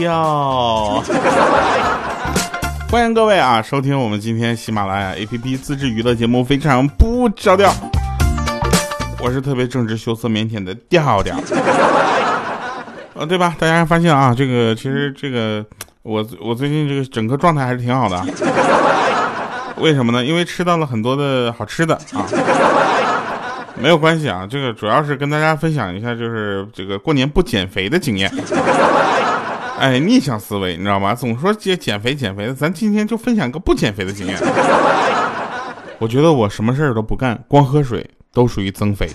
[0.00, 1.02] 掉。
[2.90, 7.70] 欢迎各位啊，收听我们今天喜马拉雅 APP 自制娱乐节目《非常不着调》，
[9.20, 11.36] 我是特别正直、羞涩、腼腆的调调。
[13.14, 13.54] 呃，对吧？
[13.58, 15.62] 大家发现啊，这个其实这个
[16.02, 18.24] 我我最近这个整个状态还是挺好的。
[19.76, 20.24] 为什么呢？
[20.24, 22.24] 因为吃到了很多的好吃的啊。
[23.76, 28.30] 没有关系啊，这个主要是跟大家分享一下，就是这个过年不减肥的经验。
[29.80, 31.14] 哎，逆向思维，你知道吗？
[31.14, 34.38] 总说减减肥减肥的，咱今天就分享个不减肥的经验。
[35.98, 39.08] 我觉得我什么事儿都不干，光喝水都属于增肥。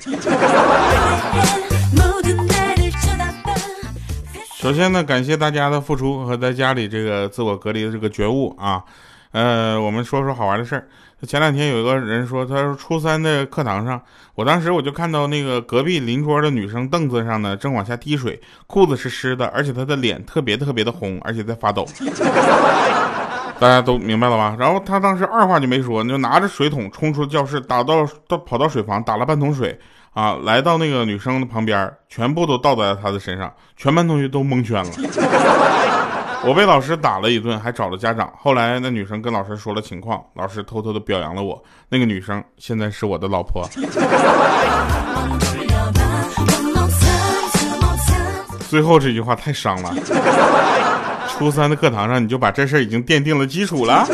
[4.57, 8.81] 首先呢，感谢大家的付出和在家里这个自我隔离的这个觉悟啊。
[9.33, 10.87] 呃，我们说说好玩的事儿。
[11.25, 14.01] 前两天有一个人说，他说初三的课堂上，
[14.35, 21.85] 我当时我就看到那个隔壁邻桌的女生凳子上呢，正往下滴水，裤子是湿的，而且她的脸特别特别的红，而且在发抖。
[23.57, 24.53] 大家都明白了吧？
[24.59, 29.79] 然后他当时二话就没说，就拿着水桶冲出教室，打到到跑到水房打了半桶水
[30.13, 34.91] 啊，来到那个女生的旁边，全部都倒在了她的身上，全班同学都蒙圈了。
[36.47, 38.31] 我被老师打了一顿，还找了家长。
[38.37, 41.59] 后来那女生跟老师说了情况，老师偷偷的表扬了我。
[41.89, 43.67] 那个女生现在是我的老婆。
[48.69, 49.91] 最后这句话太伤了。
[51.29, 54.05] 初三的课堂上你就把这事已经奠定了基础了。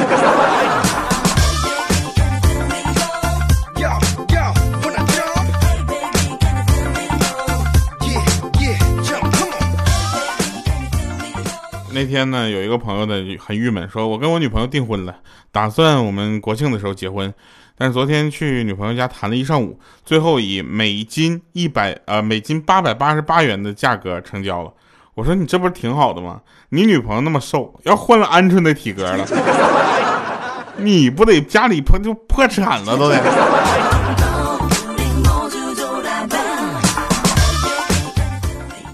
[12.01, 15.15] 那天呢，有一个朋友呢很郁闷，说我跟我女朋友订婚了，
[15.51, 17.31] 打算我们国庆的时候结婚，
[17.77, 24.73] 但是昨天去女朋友家谈了一上午，最后以每斤一百呃每斤八百八十八元的价格成交了。
[25.13, 26.41] 我说你这不是挺好的吗？
[26.69, 29.23] 你女朋友那么瘦，要换了鹌鹑的体格了，
[30.77, 33.90] 你不得家里破就破产了都得。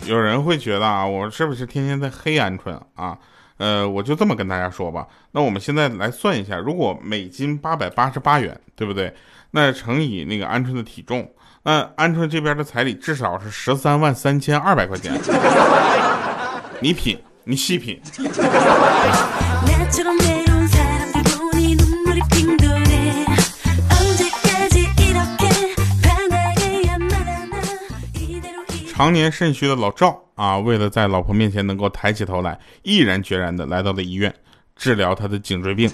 [0.07, 3.17] 有人会觉得啊，我是不是天天在黑鹌鹑啊？
[3.57, 5.07] 呃，我就这么跟大家说吧。
[5.31, 9.13] 那我们现在来算一下，如果每斤八百八十八元，对不对？
[9.51, 11.29] 那乘以那个鹌鹑的体重，
[11.63, 15.13] 那鹌鹑这边的彩礼至少是十三万三千二百块钱。
[16.79, 17.99] 你品，你细品。
[28.97, 34.33] 常年肾虚的老赵啊，为了在老婆面前能够抬起头来，毅然决然的来到了医院，
[34.75, 35.87] 治疗他的颈椎病。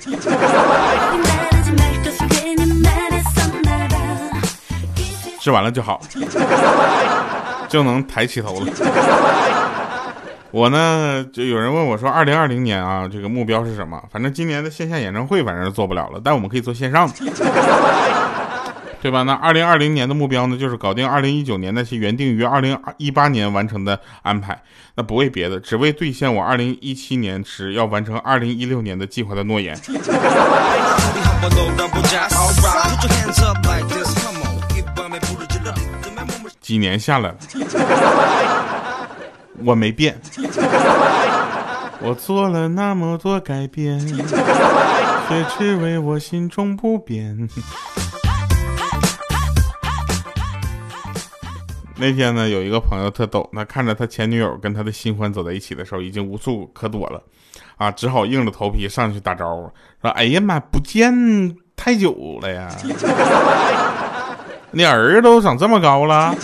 [5.42, 6.00] 治完了就好，
[7.68, 8.72] 就能抬起头了。
[10.52, 14.02] 我呢，就有人问我说，二零二零年啊，这个目标是什么？
[14.13, 17.13] 反正今年的线下演唱会反正是做不了了，但我们可以做线上的。
[19.03, 19.24] 对吧？
[19.24, 24.58] 那二零二零年的目标呢，就是搞定二零一九年那些原定于二零一八年完成的安排。
[24.96, 29.78] 那不为别的，只为兑现我二零一七年时要完成二零一六年的计划的诺言。
[36.62, 37.36] 几年下来了，
[39.66, 40.18] 我没变，
[42.00, 47.50] 我做了那么多改变，却只为我心中不变。
[51.96, 57.22] 那天呢，有一个朋友特逗，他看着他前女友跟他的新欢走在一起的时候，已经无处可躲了，
[57.78, 59.72] 啊，只好硬着头皮上去打招呼，
[60.02, 61.14] 说：“哎呀妈，不见
[61.76, 62.68] 太久了呀，
[64.72, 66.36] 你儿子都长这么高了。”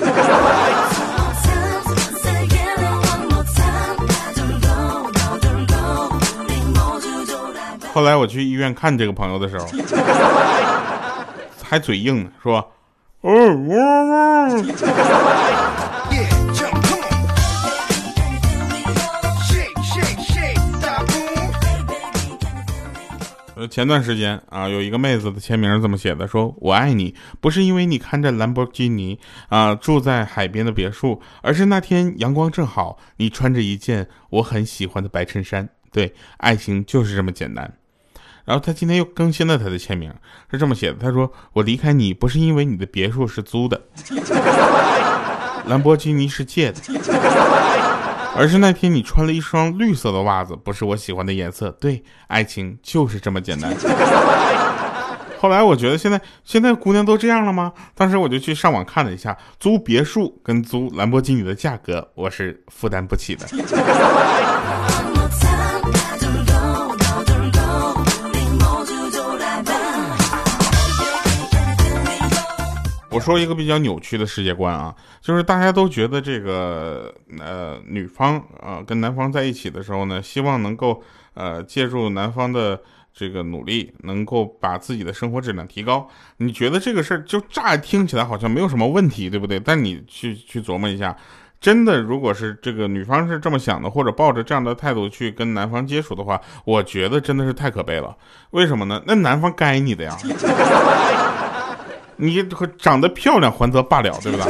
[7.91, 9.65] 后来我去医院看这个朋友的时候，
[11.63, 12.65] 还嘴硬呢，说。
[13.21, 14.75] 嗯嗯。
[23.55, 29.19] 呃，前段时间啊，有一个妹子的签名这么写的：说我爱你，不是因为你看着兰博基尼
[29.49, 35.67] 啊，住在海边的别墅，而是那天阳光正好，你穿着一件我很喜欢的白衬衫。
[35.91, 37.78] 对，爱情就是这么简单。
[38.49, 40.11] 然后他今天又更新了他的签名，
[40.49, 43.79] 是这么写的：他说我离开你不是因为你的别墅是租的，
[45.69, 46.81] 兰博基尼是借的，
[48.35, 51.69] 而是那天你穿了一双绿色的袜子，不是我喜欢的颜色。
[51.79, 53.71] 对，爱情就是这么简单。
[55.39, 57.71] 后来我觉得现在现在姑娘都这样了吗？
[57.93, 63.45] 当时我就去上网看了一下，租别墅跟租兰博基尼的价格，我是负担不起的。
[73.19, 82.79] 说一个比较扭曲的世界观啊，就是大家都觉得这个呃女方啊跟男方在一起的时候呢，希望能够呃借助男方的
[83.13, 86.07] 这个努力，能够把自己的生活质量提高。
[86.37, 89.59] 你觉得这个事儿就乍听起来好像没有什么问题，对不对？
[89.59, 91.15] 但你去去琢磨一下。
[91.61, 98.15] 真的，如果是这个女方是这么想的，或者抱着这样的态度去跟男方接触的话，我觉得真的是太可悲了。
[98.51, 99.03] 为什么呢？
[99.05, 100.17] 那男方该你的呀，
[102.19, 102.45] 你
[102.77, 104.45] 长得漂亮还则罢了，对不对？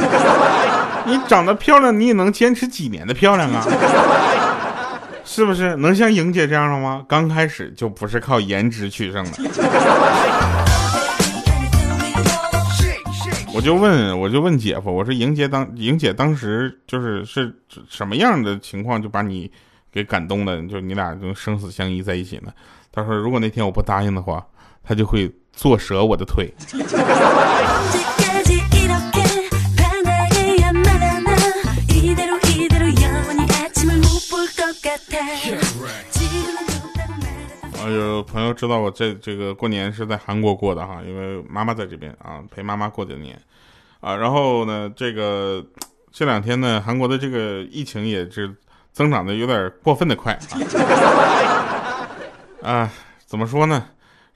[1.06, 3.64] 你长得漂亮，你也能坚持几年的漂亮啊？
[5.24, 5.76] 是不是？
[5.76, 7.04] 能像莹姐这样的吗？
[7.08, 9.30] 刚开始就不是靠颜值取胜的。
[13.54, 17.54] 我就问，我就问姐夫，我说莹姐当莹姐当时就是是
[17.88, 19.50] 什么样的情况，就把你
[19.92, 22.52] 给感动的，就你俩就生死相依在一起呢？
[22.92, 24.44] 他说，如果那天我不答应的话，
[24.82, 26.52] 他就会坐折我的腿。
[37.82, 43.40] 啊有朋友知道我这这个过年是在韩国过的哈，因为妈妈在这边啊，陪妈妈过的年，
[44.00, 45.64] 啊，然后呢，这个
[46.12, 48.54] 这两天呢，韩国的这个疫情也是
[48.92, 50.38] 增长的有点过分的快
[52.62, 52.92] 啊，啊，
[53.26, 53.86] 怎么说呢？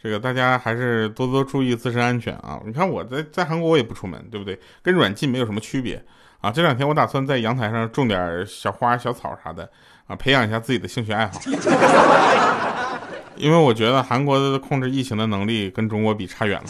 [0.05, 2.61] 这个大家还是多多注意自身安全啊！
[2.67, 4.61] 你看我在在韩国我也不出门，对不对？
[4.83, 6.05] 跟软禁没有什么区别
[6.43, 6.51] 啊！
[6.51, 9.67] 这两天我打算在阳台上种点小花小草啥的
[10.07, 11.41] 啊，培养一下自己的兴趣爱好。
[13.37, 16.69] 因为我觉得韩国的控制疫情的能力跟中国比差远了，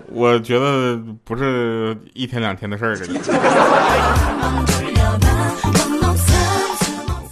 [0.08, 2.96] 我觉得不是一天两天的事儿。
[2.96, 3.20] 这个。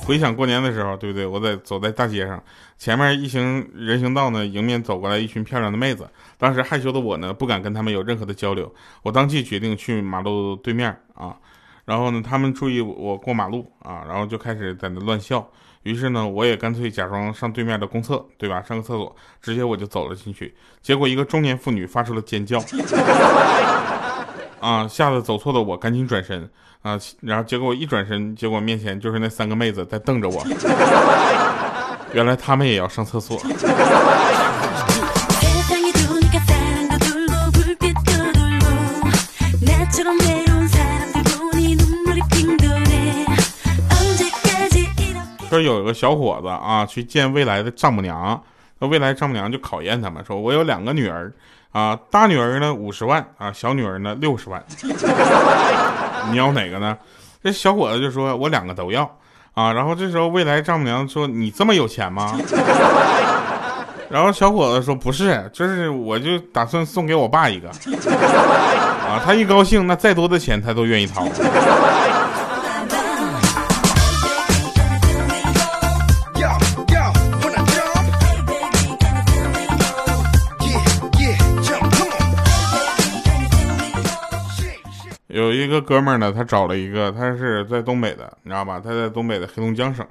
[0.06, 1.26] 回想过年的时候，对不对？
[1.26, 2.42] 我在走在大街上，
[2.76, 6.06] 前面一行人行道呢，迎面走过来一群漂亮的妹子。
[6.36, 8.70] 当时害羞的我呢，不敢跟他们有任何的交流。
[9.02, 11.34] 我当即决定去马路对面啊，
[11.86, 15.48] 然后呢，他们注意我过马路啊，然后就开始在那乱笑。
[15.84, 18.60] 于是呢，我也干脆假装上对面的公厕，对吧？
[18.62, 20.54] 上个厕所，直接我就走了进去。
[20.82, 22.58] 结果一个中年妇女发出了尖叫，
[24.60, 26.50] 啊，吓得走错的我赶紧转身
[26.84, 30.44] 啊，然后结果我一转身，结果面前就是那三个妹子在瞪着我。
[32.12, 33.40] 原来他们也要上厕所。
[45.48, 48.42] 说有一个小伙子啊，去见未来的丈母娘，
[48.80, 51.32] 那未来丈母娘就考验他们，说我有两个女儿
[51.72, 54.62] 啊，大女儿呢五十万啊，小女儿呢六十万，
[56.30, 56.96] 你要哪个呢？
[57.42, 59.02] 这小伙子就说，我两个都要
[59.52, 59.72] 啊。
[59.72, 62.38] 然后这时候未来丈母娘说，你这么有钱吗？
[64.10, 67.68] 然后小伙子说，不是，就是我就打算送给我爸一个
[69.04, 71.26] 啊，他一高兴，那再多的钱他都愿意掏。
[85.64, 88.80] 一个哥们儿呢，他找了一个，他是在东北的，你知道吧？
[88.82, 90.06] 他在东北的黑龙江省，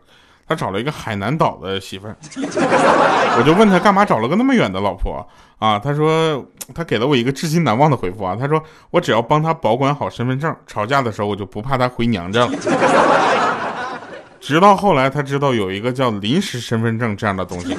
[0.48, 2.16] 他找了一个海南岛的媳妇儿。
[3.38, 5.26] 我就问他干嘛找了个那么远的老婆
[5.60, 5.80] 啊？
[5.80, 8.36] 他说他给了我一个至今难忘的回复啊。
[8.40, 12.52] 他说我只要帮他保管好身份证，吵架的时候我就不怕他回娘家了。
[14.42, 17.78] 直到后来他知道有一个叫临时身份证这样的东西。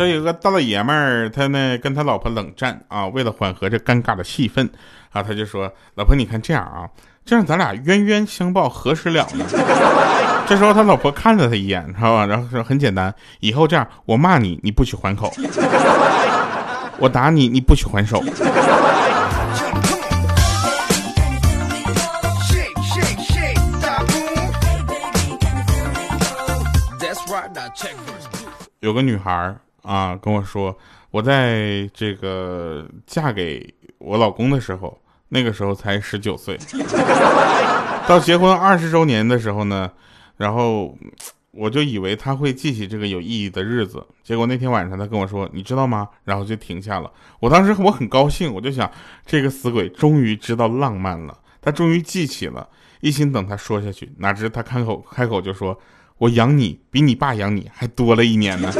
[0.00, 4.66] 他有个大老爷们儿，他呢跟他老婆冷战啊，为了缓和这尴尬的气氛
[5.12, 6.88] 啊，他就说：“老婆，你看这样啊，
[7.22, 9.44] 这样咱俩冤冤相报何时了呢？”
[10.48, 12.24] 这时候他老婆看了他一眼，知道吧？
[12.24, 15.28] 然后说：“很简单，以后这样，我骂你，你不许还口；
[16.96, 18.24] 我打你，你不许还手。”
[28.80, 30.76] 有个女孩啊，跟我说，
[31.10, 36.58] 我在这个嫁给我老公的时候，那个时候才十九岁，
[38.06, 39.90] 到结婚二十周年的时候呢，
[40.36, 40.96] 然后
[41.52, 46.08] 我就以为他会记起这个有意义的日子，结果那天晚上他跟我说，你知道吗？
[46.24, 47.10] 然后就停下了。
[47.40, 48.90] 我当时我很高兴，我就想，
[49.26, 52.68] 这个死鬼终于知道浪漫了，他终于记起了，
[53.00, 55.78] 一心等他说下去，哪知他开口开口就说，
[56.20, 58.70] 我养你比你爸养你还多了一年呢。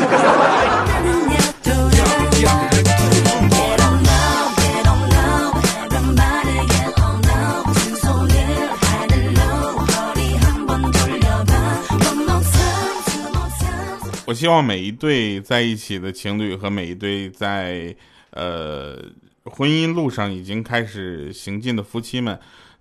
[14.26, 17.96] 我希望每一对在一起的情侣和每一对在
[18.32, 19.02] 呃
[19.44, 22.38] 婚姻路上已经开始行进的夫妻们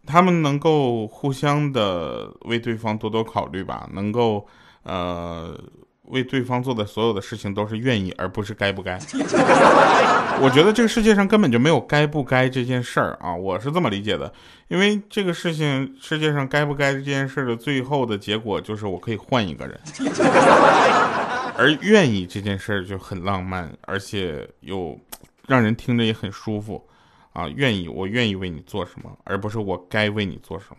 [0.10, 4.48] 他们能够互相的为对方多多考虑吧，能够
[4.84, 5.56] 呃。
[6.10, 8.98] 为对方做的所有的事情都是愿意，而不是该不该。
[10.42, 14.34] 我觉得这个世界上根本就没有该不该这件事儿啊，我是这么理解的。
[14.70, 19.80] 因为这个事情，世界上该不该这件事的最后的结果就是我可以换一个人，
[21.56, 24.98] 而愿意这件事儿就很浪漫，而且又
[25.46, 26.84] 让人听着也很舒服
[27.34, 27.48] 啊。
[27.48, 30.78] 愿意，我愿意为你做什么，而不是我该为你做什么。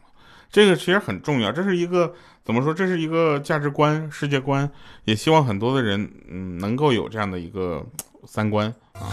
[0.50, 2.12] 这个其实很重要，这是一个
[2.44, 2.74] 怎么说？
[2.74, 4.68] 这是一个价值观、世界观，
[5.04, 7.86] 也希望很多的人，嗯，能够有这样的一个
[8.24, 9.06] 三观啊。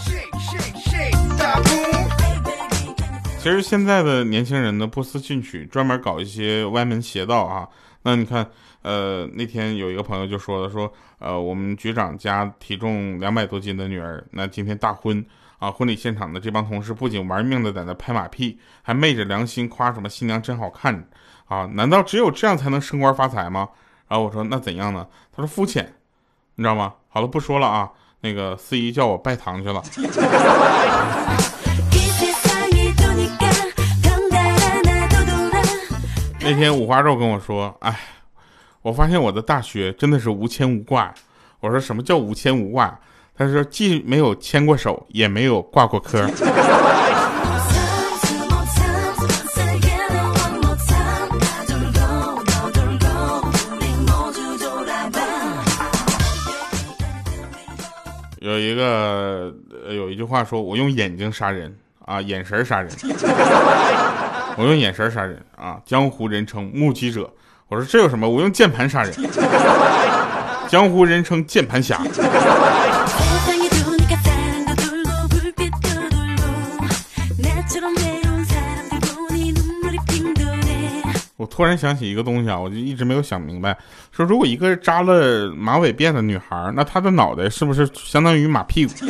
[3.39, 7.69] 其实现在的年轻人呢，不思进取，专门搞一些歪门邪道啊。
[8.01, 8.49] 那你看，
[8.81, 15.23] 呃，那天有一个朋友就说了，说，呃，我们局长家体重两百多斤的女儿，那今天大婚
[15.59, 21.07] 啊，婚礼现场的这帮同事不仅玩命的在那拍马屁，还昧着良心夸什么新娘真好看。
[21.47, 23.69] 啊，难道只有这样才能升官发财吗？
[24.07, 25.07] 然后我说那怎样呢？
[25.31, 25.95] 他说肤浅，
[26.55, 26.93] 你知道吗？
[27.09, 27.91] 好了，不说了啊。
[28.21, 29.81] 那个司仪叫我拜堂去了。
[36.39, 37.99] 那天五花肉跟我说，哎，
[38.81, 41.13] 我发现我的大学真的是无牵无挂。
[41.59, 42.99] 我说什么叫无牵无挂？
[43.37, 46.27] 他说既没有牵过手，也没有挂过科。
[58.39, 59.53] 有一个
[59.89, 61.71] 有一句话说，我用眼睛杀人
[62.05, 62.89] 啊，眼神杀人。
[64.57, 67.31] 我用眼神杀人啊，江湖人称目击者。
[67.67, 68.27] 我说这有什么？
[68.27, 69.13] 我用键盘杀人，
[70.67, 72.01] 江湖人称键盘侠。
[81.47, 83.77] 突然想起一个东西啊，我就一直没有想明白。
[84.11, 88.93] 说如果一个扎了马尾辫的女孩，那她的脑袋是不是相当于马屁股？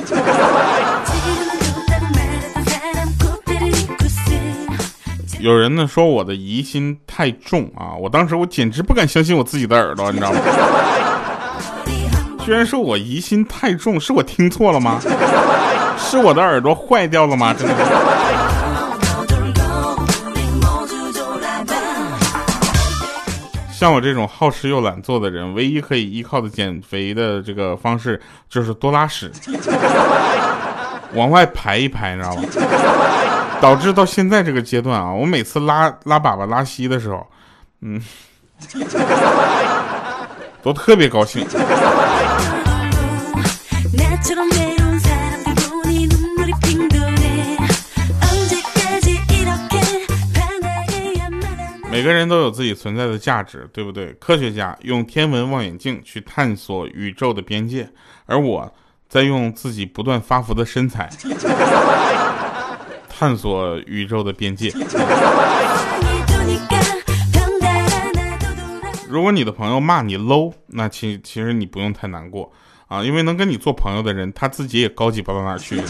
[5.40, 10.40] 有人呢说我的疑心太重啊，我当时我简直不敢相信我自己的耳朵，你知道吗？
[12.44, 15.00] 居然说我疑心太重，是我听错了吗？
[15.98, 17.54] 是我的耳朵坏掉了吗？
[17.54, 17.74] 真的。
[23.78, 28.20] 像我这种好吃又懒做的人，唯一可以依靠的减肥的这个方式
[28.50, 29.32] 就是多拉屎，
[31.14, 32.42] 往外排一排，你知道吗？
[33.62, 37.24] 导致到现在这个阶段啊，我每次拉拉粑粑拉稀的时候，
[37.82, 38.02] 嗯，
[40.64, 41.46] 都特别高兴。
[51.98, 54.14] 每个人都有自己存在的价值，对不对？
[54.20, 57.90] 科学家用天文望远镜去探索宇宙的边界，
[58.28, 58.72] 而我
[59.10, 61.10] 在用自己不断发福的身材
[63.10, 64.72] 探索宇宙的边界。
[69.10, 72.54] 如果你的朋友骂你 low，那其其实你不用太难过
[72.86, 75.82] 啊，因为能跟你做朋友的人，他自己也高级不到哪去。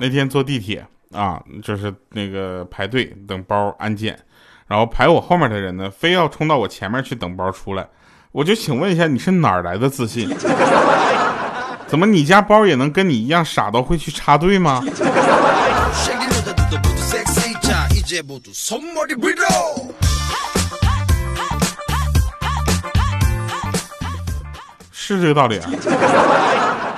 [0.00, 4.18] 那天坐地铁啊，就是那个排队等包安检，
[4.66, 7.86] 然后排我后面的人呢，非要冲到我前面去等包出来。
[8.32, 10.34] 我就请问一下，你是哪儿来的自信？
[11.86, 14.82] 怎么你家包也能跟你一样傻到会去插队吗？
[24.90, 25.70] 是这个道理啊。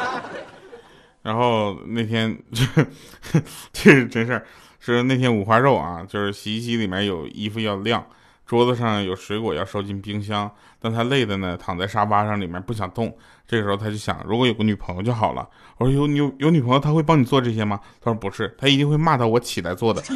[1.23, 2.37] 然后那天，
[3.73, 4.45] 这是真事儿，
[4.81, 8.05] 是那天五花肉啊，就是洗衣机里面有衣服要晾，
[8.45, 10.51] 桌子上有水果要收进冰箱，
[10.81, 13.17] 但他累的呢，躺在沙发上里面不想动。
[13.47, 15.49] 这个时候他就想，如果有个女朋友就好了。
[15.79, 17.79] 我说有有有女朋友，他会帮你做这些吗？
[18.01, 20.03] 他说不是，他一定会骂到我起来做的。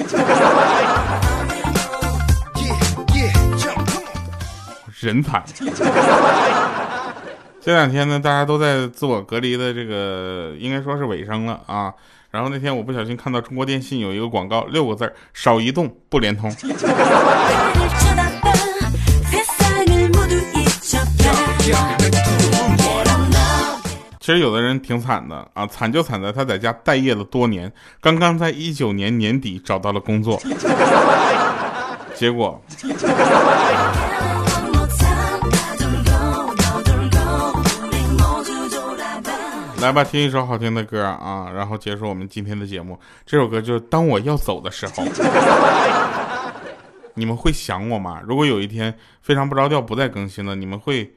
[4.99, 5.45] 人才。
[7.67, 11.93] 这两天呢，大家都在自我隔离的这个，应该说是尾声了啊。
[12.31, 16.49] 然后那天我不小心看到中国电信有一个广告，六个字儿：少移动不联通。
[24.21, 30.41] 其实有的人挺惨的啊，惨就惨在他在家待业了多年，刚刚在一九年年底找到了工作，
[32.15, 32.63] 结果。
[39.87, 42.99] 来吧，听一首好听的歌啊，然后结束我们今天的节目。
[43.25, 45.05] 这首歌就是《当我要走的时候》。
[47.15, 48.21] 你们会想我吗？
[48.27, 51.15] 如果有一天非常不着调不再更新了，你们会，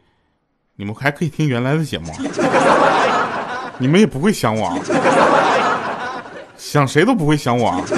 [0.76, 2.14] 你们还可以听原来的节目。
[3.80, 4.80] 你们也不会想我，
[6.56, 7.84] 想谁都不会想我。
[7.88, 7.98] 在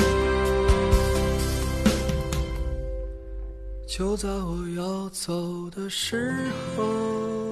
[4.01, 6.33] 就在我要走的时
[6.75, 7.50] 候。